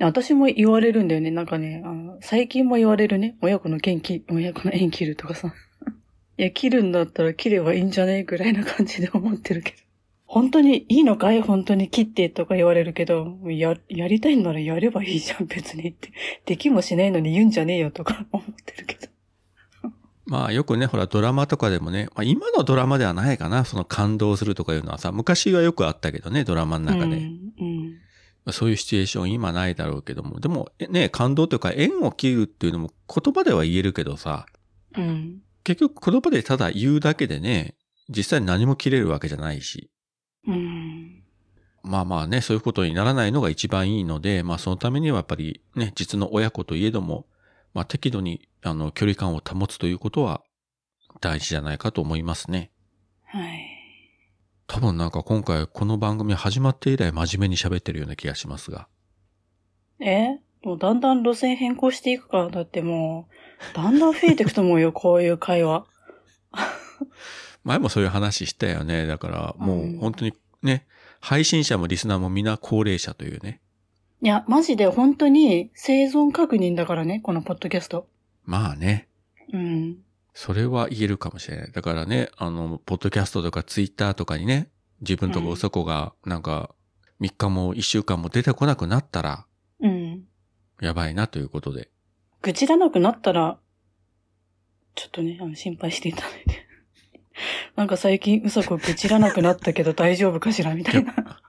[0.05, 1.31] 私も言われるんだよね。
[1.31, 3.37] なんかね、あの最近も言われるね。
[3.41, 5.53] 親子の縁切、親子の縁切るとかさ。
[6.37, 8.19] いや、切るんだったら切ればいいんじゃね？
[8.19, 9.77] えぐらいな感じで思ってるけど。
[10.25, 11.41] 本当にいいのかい？
[11.41, 16.11] 本当に切ってとか言われるけど、や、やりたいんならやればいいじゃん、別にって。
[16.45, 19.11] できもしないのに言うんじゃねえよとか 思ってるけど。
[20.25, 27.17] まあよくね、ほらドラマとかでもね、まあ今のドラマではないかな、その感動するとかいうのはさ、昔はよくあったけどね、ドラマの中で。
[27.17, 27.53] うん。
[27.59, 28.10] うんまあ
[28.49, 34.45] そういうシチュエーション今ないだろうけども、でもね、感動というか縁を切るっていうのも言葉では言えるけどさ、
[34.97, 35.41] うん。
[35.63, 37.75] 結局言葉でただ言うだけでね、
[38.09, 39.91] 実際何も切れるわけじゃないし。
[40.47, 41.23] うん。
[41.83, 47.27] まあまあね、そういうことにならないのが一番いいので、まあそのためにはやっぱりね、実の親子といえども、
[47.73, 50.41] まあ適度にあの距離感を保つということは
[51.21, 52.71] 大事じゃないかと思いますね。
[53.25, 53.70] はい。
[54.81, 58.87] 多分なんか今回この番組始まって以来真面目に喋ってるような気がしますが。
[59.99, 60.39] え？
[60.63, 63.27] もうだんだん路線変更していくから、だっても
[63.71, 65.85] う、 だんだん増えていくと思うよ、こういう会話。
[67.63, 69.05] 前もそういう話したよね。
[69.05, 70.87] だからもうんう本当にね、
[71.19, 73.61] 配信者もリスナーも皆高齢者というね。
[74.23, 78.07] いや、マジで本当に生存確認だからね、このポッドキャスト。
[78.45, 79.09] まあね。
[79.53, 79.97] うん。
[80.33, 81.71] それは言えるかもしれない。
[81.71, 84.69] だからね、あの、ポッドキャストとかツイッターとかにね、
[85.01, 86.73] 自分とかうんうそこがなんか
[87.21, 89.45] 3日も1週間も出てこなくなったら、
[89.81, 90.23] うん。
[90.81, 91.89] やばいなということで。
[92.41, 93.59] 愚痴らなくなったら、
[94.95, 96.67] ちょっとね、あの、心配していただいて。
[97.75, 101.41] なんか最近、うさこ愚痴らなくなったけど大丈夫かしらみたいな。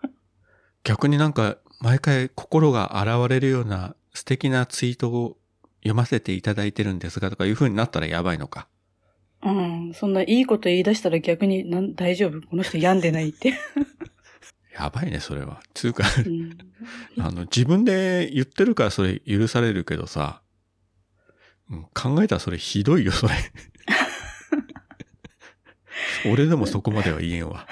[0.84, 5.38] 逆になんか毎回心が現れるような素敵なツイートを
[5.82, 8.68] 読ませていただいてるんですがとかいう風になったらやばいのか。
[9.44, 9.92] うん。
[9.94, 12.40] そんないいこと言い出したら逆になん大丈夫？
[12.46, 13.54] この人病んでないって。
[14.74, 15.60] やばいね、それは。
[15.74, 16.56] つうか、うん。
[17.18, 20.42] あの、自分で言ってるからそれ許されるけどさ、
[21.70, 23.34] うん考えたらそれひどいよ、それ。
[26.30, 27.66] 俺でもそこまでは言えんわ。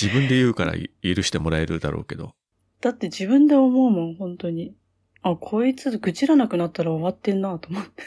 [0.00, 2.34] 自分で言うから許してもらえるだろうけど。
[2.80, 4.74] だって自分で思うもん、本当に。
[5.22, 8.02] あ、こいつ愚痴らなくなったら終わってんなと思って。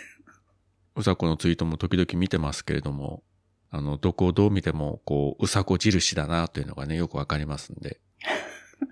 [0.95, 3.23] うさこのツイートも時々見てますけれども、
[3.69, 7.99] あの、どこをどう見ても、こう、うさこ印だなというのがね、よくわかりますんで。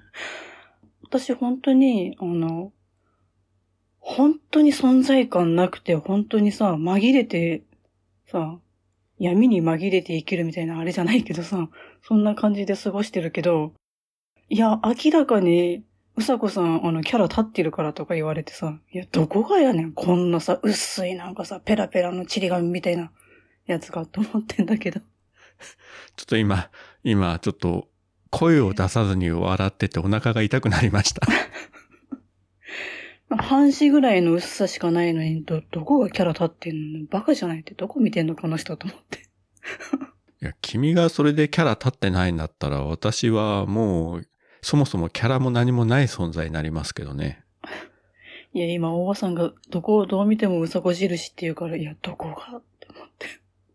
[1.04, 2.74] 私本当に、あの、
[4.00, 7.64] 本当に存在感なくて、本当にさ、紛れて、
[8.26, 8.60] さ、
[9.20, 11.70] 闇に紛れて生きるみたいなあれじゃないけどさ、
[12.02, 13.74] そんな感じで過ごしてるけど、
[14.50, 15.84] いや、明らかに、
[16.22, 23.12] うさこさん、あの、キャラ立ってるからとか言われてさ、いや、どこがやねん、こんなさ、薄いなんかさ、ペラペラのチリ紙みたいな
[23.66, 25.02] やつがと思ってんだけど。
[26.16, 26.70] ちょっと今、
[27.04, 27.90] 今、ちょっと、
[28.30, 31.28] 声を出さずに笑っててお腹が痛くなりました。
[33.36, 37.06] 半紙ぐらいの薄さしかないのに、ど、どこがキャラ立ってんの？
[37.08, 39.20] バカじゃないって、どこ見てんのこの人と思って。
[40.42, 44.28] いや、君がそれでキャラ立ってないんだったら、私はもう、
[44.62, 47.44] そもそもキャラも何もない存在になりますけどね。
[48.54, 53.28] いや、今、大場さんが、どこをどう見てもうさこ印って言うから、いや、どこがって思って。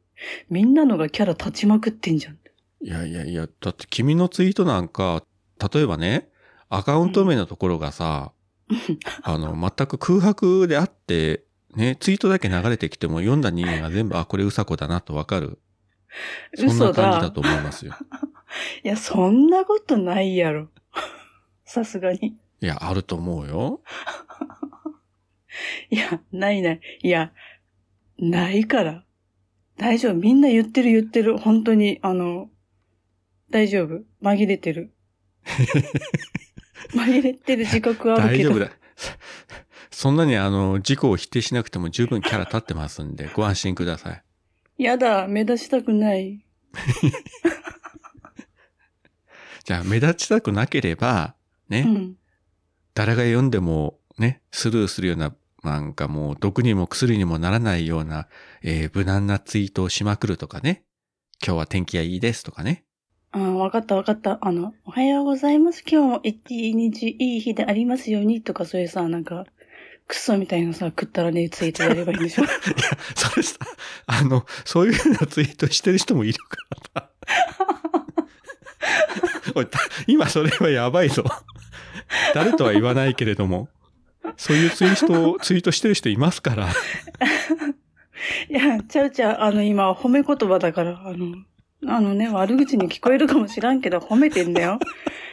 [0.51, 2.39] みんなのがキャラ立ちまくってんじゃん。
[2.83, 5.25] いやいやいや、だって君のツイートなんか、
[5.73, 6.29] 例えばね、
[6.69, 8.33] アカウント名のところがさ、
[9.23, 11.45] あの、全く空白であって、
[11.75, 15.59] ね、ツイートだけ流れてきても読んだ人間が全部、あ、これうさこだなとわかる。
[16.55, 17.95] そんな感じだと思いますよ。
[18.83, 20.69] いや、そんなことないやろ。
[21.67, 22.39] さすがに。
[22.61, 23.83] いや、あると思うよ。
[25.91, 26.81] いや、ないない。
[27.03, 27.33] いや、
[28.19, 29.05] ないから。
[29.77, 30.15] 大丈夫。
[30.15, 31.37] みんな言ってる言ってる。
[31.37, 32.49] 本当に、あの、
[33.51, 34.03] 大丈夫。
[34.23, 34.95] 紛れてる。
[36.95, 38.51] 紛れてる自覚はあるけど。
[38.51, 38.71] 大丈夫だ。
[39.91, 44.23] そんなにあの、自己を否定しなくても十分キャラ立ってますんで、ご安心ください。
[44.83, 46.45] やだ、目立ちたくない。
[49.65, 51.36] じゃあ、目立ちたくなければ、
[51.69, 52.17] ね、うん。
[52.95, 58.29] 誰が読んでもね、スルーするような、なんかもう毒にも薬にもならないような、
[58.63, 60.85] えー無難なツイートをしまくるとかね。
[61.45, 62.85] 今日は天気がいいですとかね。
[63.33, 64.39] ああ、わかったわかった。
[64.41, 65.85] あの、おはようございます。
[65.87, 69.45] 今日も一日いい日でありますようにとかそういうさ、なんか、
[70.09, 72.53] クソみたいなさ、食ったらねえツイートやればいいんでしょ いや、
[73.15, 73.59] それさ、
[74.07, 76.57] あの、そういうふうなツイートしてる人もいるか
[76.95, 77.11] らさ。
[80.07, 81.25] 今それはやばいぞ。
[82.37, 83.71] 誰とは言わないけれども、
[84.37, 86.69] そういうツイートを、 ツイートしてる人いますから。
[88.51, 91.35] いや、ちゃうちゃう、あの、今、褒め言葉だから、あの、
[91.87, 94.79] あのね、悪口に聞こえるかもしらんけど、褒めてんだよ。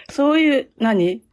[0.09, 1.23] そういう、何？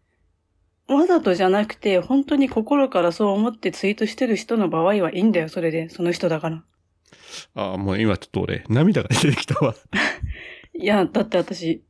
[0.88, 6.64] わざとじゃなくて、本当に心からそう思ってツイートしてる人の場合はいいんだよ、それで、その人だから。
[7.54, 9.76] ああ、もう今ちょっと俺、涙が出てきたわ。
[10.74, 11.84] いや、だって私、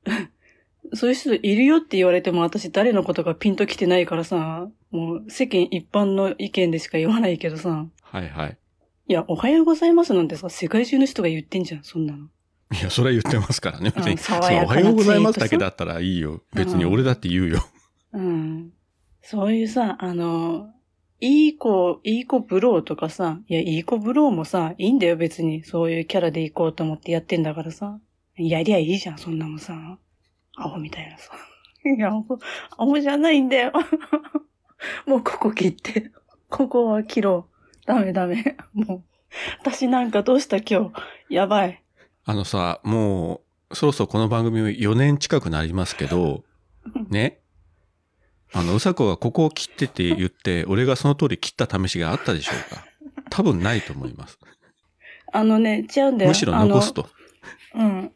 [0.95, 8.59] そういう人いるよって言われても私誰のことかピンときてないからさ、もう世間一般の意見でしか言わないけどさ、はいはい。
[9.09, 12.27] いや、おはようございますなんてさ、世界中の人が言ってんじゃん、そんなの。
[12.73, 13.93] いや、それは言ってますからね。
[13.95, 16.43] 別に、うんおはようございますだけだったらいいよ。
[16.55, 17.61] 別に俺だって言うよ。
[18.13, 18.73] うん。
[19.23, 20.71] そういうさ、あの、
[21.21, 25.65] いい子、いい子ブローとかさ、いや、いい子ブローもさ、いいんだよ別に。
[25.65, 27.99] そういうキャラで行こうと思ってやってんだからさ。
[28.37, 29.99] やりゃいいじゃん、そんなのさ。
[30.61, 31.33] アホみたいなさ。
[31.85, 32.39] いや、アホ、
[32.79, 33.73] アホじゃないんだよ。
[35.07, 36.11] もうここ切って。
[36.49, 37.47] ここは切ろ
[37.83, 37.87] う。
[37.87, 38.57] ダメダメ。
[38.75, 39.03] もう。
[39.61, 40.91] 私なんかどうした今
[41.29, 41.35] 日？
[41.35, 41.83] やばい。
[42.25, 46.45] あのさ、もう、そろそろこの番組4年近くなりますけど、
[47.09, 47.39] ね？
[48.53, 52.85] あの、うさこがここを切ってって言って、俺がその通り切った試しがあったでしょうか？
[53.31, 54.39] 多分ないと思います。
[55.33, 56.31] あのね、違うんだよ。
[56.31, 57.09] むしろ残すと。
[57.75, 58.13] うん。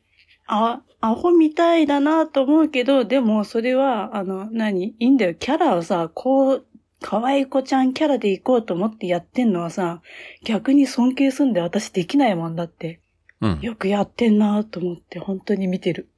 [0.47, 4.89] あ、アホみたいだなと思うけど、でもそれは、あの、何？
[4.89, 5.35] いいんだよ。
[5.35, 6.67] キャラをさ、こう、
[7.01, 10.01] 可愛い子ちゃんキャラで行こうと思ってやってんのはさ、
[10.45, 13.01] 逆に尊敬すんで私できないもんだって。
[13.43, 13.61] うん。
[13.61, 16.09] よくやってんなと思って本当に見てる。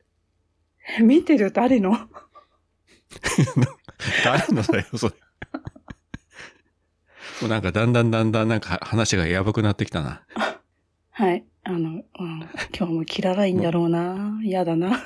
[1.02, 1.90] 見てる誰の？
[4.24, 5.14] 誰のだよ、それ。
[7.42, 10.22] もうなんかだんだんだんだんなんか話がやばくなってきたな。
[11.10, 11.44] はい。
[11.68, 12.02] あの、うん、
[12.76, 15.02] 今日も切らないんだろうな嫌だな。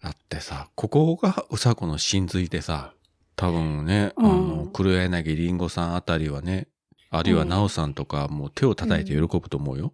[0.00, 2.92] だってさ、ここがうさこの真髄でさ、
[3.34, 6.68] 多分ね、あうんの、黒柳りんごさんあたりはね、
[7.10, 9.92] あるいはなおさんとかもう手を叩いて喜ぶと思うよ。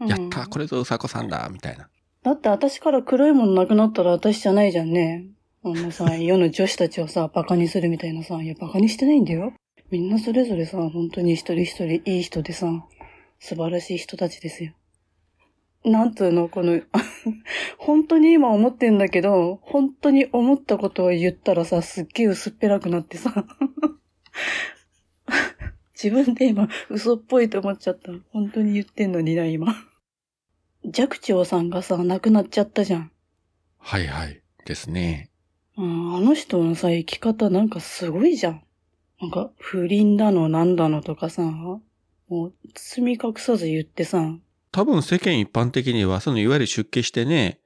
[0.00, 1.88] やったーこれぞうさこさんだみたいな。
[2.22, 5.26] だって私から黒いものなくなったら私じゃないじゃんね。
[5.62, 9.52] あのさ、 世の女子たちをさ、バカにするみたいなさ、いや、バカにしてないんだよ。
[9.90, 12.66] みんなそれぞれさ、本当に一人一人いい人でさ、
[13.38, 14.72] 素晴らしい人たちですよ。
[15.84, 16.80] なんつうの、この、
[17.78, 23.46] 本当に今思ってんだけど、本当に思ったことを言ったらさ、すっげえ薄っぺらくなってさ、
[25.92, 28.12] 自分で今、嘘っぽいと思っちゃった。
[28.32, 29.74] 本当に言ってんのにな、今。
[30.90, 33.12] 寂聴さんがさ、亡くなっちゃったじゃん。
[33.78, 34.42] はいはい。
[34.64, 35.30] ですね。
[35.76, 38.64] うん、あの人のさ、生き方なんかすごいじゃん。
[39.20, 41.82] なんか、不倫だのなんだのとかさ、も
[42.46, 44.34] う、包み隠さず言ってさ、
[44.74, 47.60] 多分世間一般的には、そのいわゆる出家してね、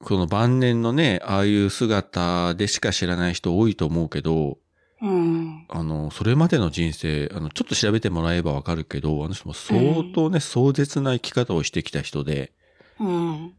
[0.00, 4.58] この晩年のね、ああいう姿でしか知らない人多いと思うけど、
[5.00, 12.52] うん、あの、それまでの人生、あの、ちょっと調べてもらえばわかるけど、あの人も相当ね、壮絶な生き方をしてきた人で、
[12.98, 13.54] うん、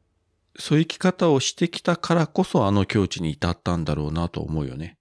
[0.59, 4.97] そういう生き方をしてきたからこそあの境地に至ったんだろうなと思うよね。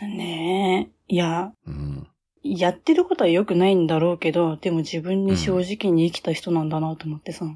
[0.00, 1.14] ねえ。
[1.14, 2.08] いや、うん。
[2.46, 7.46] やってることは良くないんだろうけど、でも自分に正直に生きた人なんだなと思ってさ。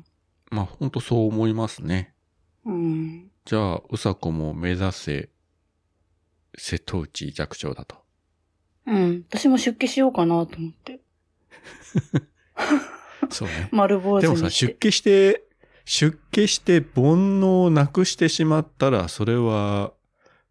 [0.50, 2.14] まあ、ほんとそう思いますね。
[2.64, 3.31] うん。
[3.44, 5.29] じゃあ、うさこも目指せ、
[6.57, 7.96] 瀬戸内寂聴だと。
[8.87, 9.24] うん。
[9.29, 11.00] 私も出家しようかなと思って。
[13.31, 13.68] そうね。
[13.70, 14.50] 丸坊主でもさ。
[14.50, 15.44] 出家して、
[15.85, 19.92] 出家して煩悩をなくしてしまったら、それは、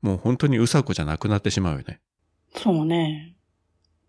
[0.01, 1.99] もう本当にうさこじゃなくなってしまうよね。
[2.55, 3.35] そうね。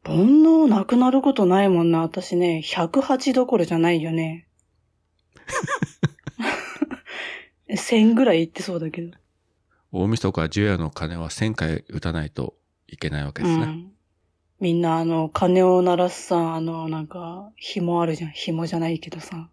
[0.05, 2.01] 煩悩なくなることないもんな。
[2.01, 4.47] 私ね、108どころじゃないよね。
[7.69, 9.17] 1000ぐらいいってそうだけど。
[9.93, 12.55] 大晦日除夜の鐘は1000回打たないと
[12.87, 13.65] いけないわけですね。
[13.65, 13.93] うん。
[14.61, 18.31] みんなあの、鐘を鳴らすさ、あの、なんか、紐あるじゃん。
[18.31, 19.49] 紐じゃないけどさ。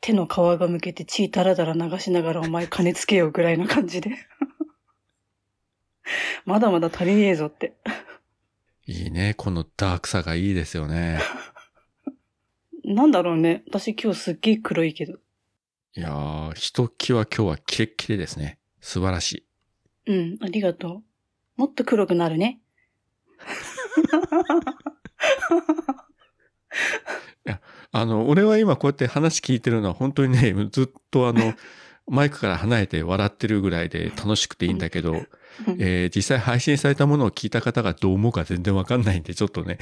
[0.00, 4.10] 手の皮がむけて血だらだら流しながらお前鐘つけようぐらいな感じで。
[6.46, 7.74] まだまだ足りねえぞって。
[8.86, 9.34] いいね。
[9.36, 11.20] このダークさがいいですよね。
[12.84, 13.62] なんだろうね。
[13.68, 15.14] 私今日すっげえ黒いけど。
[15.94, 18.58] いやー、ひときわ今日はキレッキレですね。
[18.80, 19.44] 素晴らし
[20.06, 20.12] い。
[20.12, 21.02] うん、ありがと
[21.56, 21.60] う。
[21.60, 22.60] もっと黒くなるね。
[27.92, 31.54] あの、俺は今こうやって話聞いてるのは本当にね、ずっとあの、
[32.06, 35.26] マイクから離れて笑ってるぐらいで楽しくていいんだけど、
[35.78, 39.78] えー実際配信されたものを聞いた方がどう思うか全然わかんないんで、ちょっとね。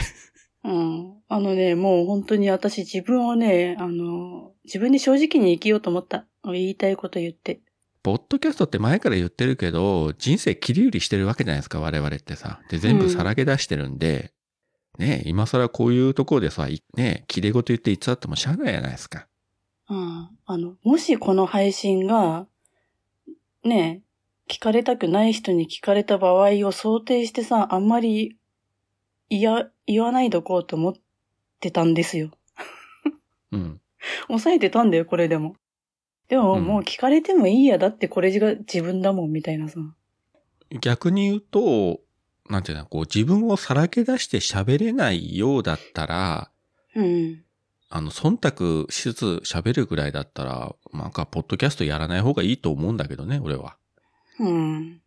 [0.65, 1.15] うん。
[1.29, 6.27] あのね、もう本当に私自分をね、あの、自分に正直に生きようと思った。
[6.45, 7.61] 言いたいこと言って。
[8.03, 12.61] ポッドキャストって前から言ってるけど、人生切り売りしてるわけじゃないですか、我々ってさ。
[12.71, 14.33] で、全部さらけ出してるんで、
[14.99, 19.27] ね今更こういうところでさ、いね切れ事言って偽ってもしゃあないじゃないですか。
[19.89, 20.29] うん。
[20.45, 22.47] あの、もしこの配信が、
[23.65, 24.03] ね、
[24.49, 28.37] 聞かれたくない人に聞かれた場合を想定してさ、あんまり、
[29.29, 30.95] いや、言わないでおこうと思っ
[31.61, 32.31] てたんですよ。
[33.53, 33.81] うん。
[34.29, 35.57] 抑えてたんだよ、これでも。
[36.29, 39.81] でも、うんもう聞かれてもいいや、だってこれが自分だもん、みたいなさ。
[40.81, 42.01] 逆に言うと、
[42.49, 46.51] なんていうの、こう自分をさらけ出して喋れないようだったら、
[46.95, 47.45] うん。
[47.91, 48.37] あの、忖
[48.85, 53.77] 度しつつ喋るぐらいだったら、なんか、ポッドキャストやらない方がいいと思うんだけどね、俺は。
[54.41, 55.01] うん。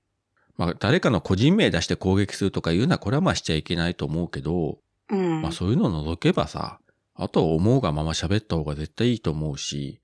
[0.57, 4.79] まあ、誰かの個人名出して攻撃するとかいうのは、これはまあしちゃいけないと思うけど、
[5.09, 5.41] うん。
[5.41, 6.79] まあそういうのを除けばさ、
[7.15, 10.01] あとは思うがまま喋った方が絶対いいと思うし、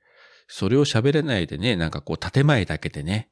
[0.47, 3.29] それを喋れないでね、なんかこう建前だけでね、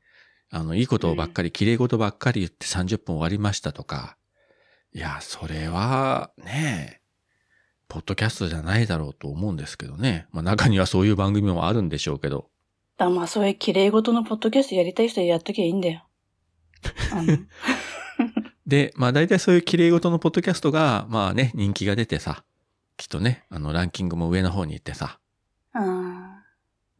[0.51, 4.17] あの、いいことばっかり、綺麗事ばっかり言って30分終わりましたとか、
[4.93, 7.01] いや、それは、ね
[7.87, 10.27] ポッドキャストじゃないだろうと思うんですけどね。
[10.31, 12.49] まあ中にはそういう番組もあるんでしょうけど。
[12.97, 16.05] だまあ、そういう綺麗事のポッドキャストやりたい人はやっときゃいいんだよ。
[18.65, 22.43] で、まあ大体そういう綺麗事のポッドキャストが、まあね、人気が出てさ、
[22.97, 25.19] きっとね、あのランキングも上の方に行ってさ、
[25.73, 26.43] あ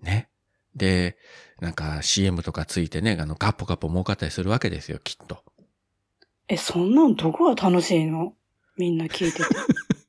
[0.02, 0.30] ね。
[0.76, 1.18] で、
[1.62, 5.36] なんか CM とかついてね、あの、ガッポガッポ儲かったりするわけですよ、きっと。
[5.36, 5.40] ー
[6.50, 8.34] え、そんなんどこが楽しいの？
[8.78, 9.46] みんな聞いてて。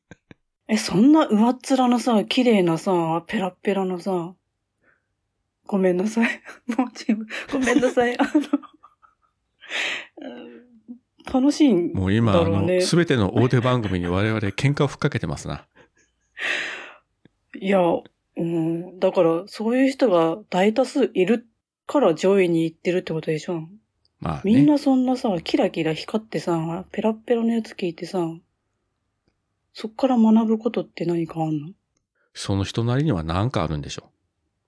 [0.68, 4.34] え、そんな上っ面のさ、綺麗なさ、ペラッペラのさ、
[5.66, 6.42] ごめんなさい。
[6.76, 8.16] もう自分、ごめんなさい。
[8.18, 8.30] あの、
[10.18, 10.28] う
[10.62, 10.66] ん
[11.32, 12.80] 楽しいんだもう今、あの、ろうね。
[12.80, 15.66] すべての大手番組に我々喧嘩をふっかけてますな。
[17.58, 17.80] いや、
[18.36, 21.44] うん、だから、そういう人が大多数いる
[21.86, 23.68] から上位に行ってるってことでしょ。
[24.20, 24.40] まあね。
[24.44, 28.20] みんなそんなさ、キラキラ光ってさ、ペラッペラのやつ聞いてさ、
[29.72, 31.70] そっから学ぶことって何かあんの？
[32.34, 34.10] その人なりには何かあるんでしょう。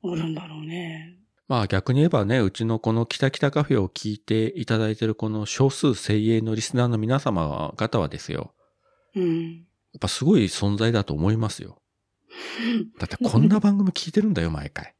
[0.02, 1.16] あるんだろうね。
[1.48, 8.52] まあ逆に言えばね、うちのこのキタキタカフェを聞いていただいているこの少数精鋭のリスナーの皆様方はですよ。
[9.16, 9.54] うん。
[9.54, 9.60] や
[9.96, 11.80] っぱすごい存在だと思いますよ。
[13.00, 14.94] だってこんな番組聞いてるんだよ、毎回。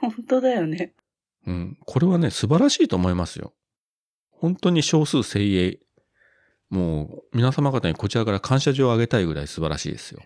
[0.00, 0.92] 本当だよね。
[1.46, 1.78] うん。
[1.84, 3.54] これはね、素晴らしいと思いますよ。
[4.30, 5.80] 本当に少数精鋭。
[6.68, 10.22] もう、皆様方にこちらから感謝状をあげたいぐらい素晴らしいですよ。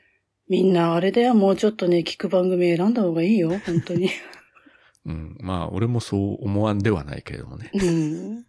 [0.49, 4.11] みんなあれだよ、もうちょっとね、聞く番組選んだ方がいいよ、本当に。
[5.05, 5.36] うん。
[5.40, 7.70] まあ、俺もそう思わんではないけれどもね。
[7.74, 8.44] うん。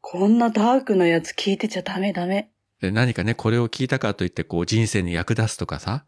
[0.00, 2.50] こんなダークなやつ聞いてちゃダメダメ。
[2.80, 6.04] で、何かね、これを聞いたからといって、こう、人生に役立つとかさ、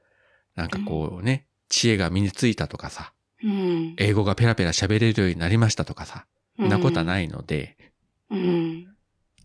[0.55, 3.13] なんかこうね、知恵が身についたとかさ、
[3.43, 3.95] うん。
[3.99, 7.77] 英語がペラペラ喋れるようになりましたとかさ、そんなことはないので、
[8.31, 8.89] うん。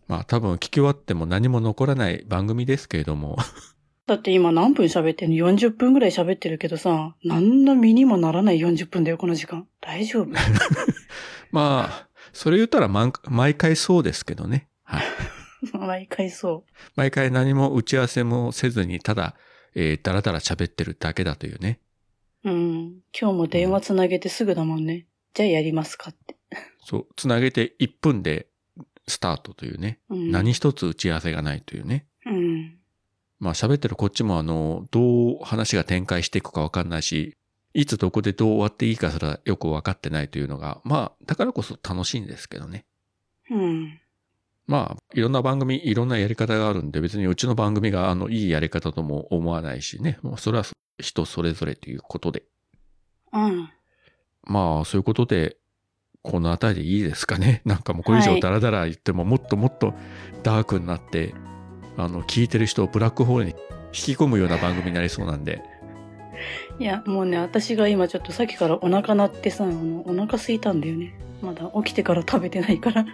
[0.06, 3.36] まあ多分聞き終わっても何も残らない番組ですけれども、
[4.08, 9.68] だって今何分喋ってんの ?40 分ぐらい喋ってるけどさ、何の身にもならない40分だよ、この時間。
[9.82, 10.32] 大丈夫？
[11.52, 14.66] まあ、それ言ったら毎毎回そうですけどね。
[14.82, 15.02] はい。
[15.76, 16.64] 毎回そ
[16.96, 19.34] 毎回何も打ち合わせもせずに、ただ、
[19.74, 21.78] えー、だらだら喋ってるだけだというね。
[22.44, 22.50] う。
[22.50, 23.00] うん。
[23.18, 25.06] 今日も電話つなげてすぐだもんね。
[25.34, 26.34] じゃあやりますかって。
[26.82, 28.48] そう、つなげて1分で
[29.06, 30.00] スタートというね。
[30.08, 30.30] うん。
[30.30, 32.06] 何一つ打ち合わせがないというね。
[32.24, 32.77] うん。
[33.38, 37.36] まあ喋ってるこっちもあの、どう話が展開していくかわかんないし、
[37.74, 42.84] いつどこでどう終わっていいかすらよくわかってないというのが、まあ、だからこそ楽しいんですけどね。
[43.50, 44.00] うん。
[44.66, 50.18] まあ、いろんな番組、いろんなやり方があるんで、別にうちの番組があの、いいやり方とも思わないしね。
[50.22, 50.64] もうそれは
[50.98, 52.42] 人それぞれということで。
[53.32, 53.70] うん。
[54.42, 55.56] まあ、そういうことで、
[56.22, 57.62] このあたりでいいですかね。
[57.64, 59.94] なんかもうこれ以上ダラダラ言っても、もっともっと
[60.42, 61.34] ダークになって、
[61.98, 63.56] あの、聞いてる人をブラックホールに引
[63.92, 65.62] き込むような番組になりそうなんで。
[66.78, 71.12] いや、もうね、私が今ちょっとさっきからお腹鳴ってさ、あの、お腹空いたんだよね。
[71.42, 73.04] まだ起きてから食べてないから。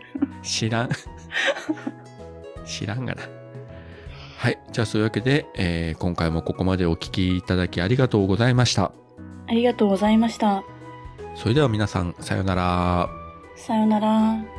[0.42, 0.90] 知らん。
[2.64, 3.22] 知らんがな。
[4.38, 4.58] はい。
[4.72, 8.92] じゃあそういうわけで、えー今回もここまでお聞きいただきありがとうございました。
[9.46, 10.64] ありがとうございました。
[11.34, 13.08] それでは皆さん、さようなら。
[13.56, 14.53] さよなら。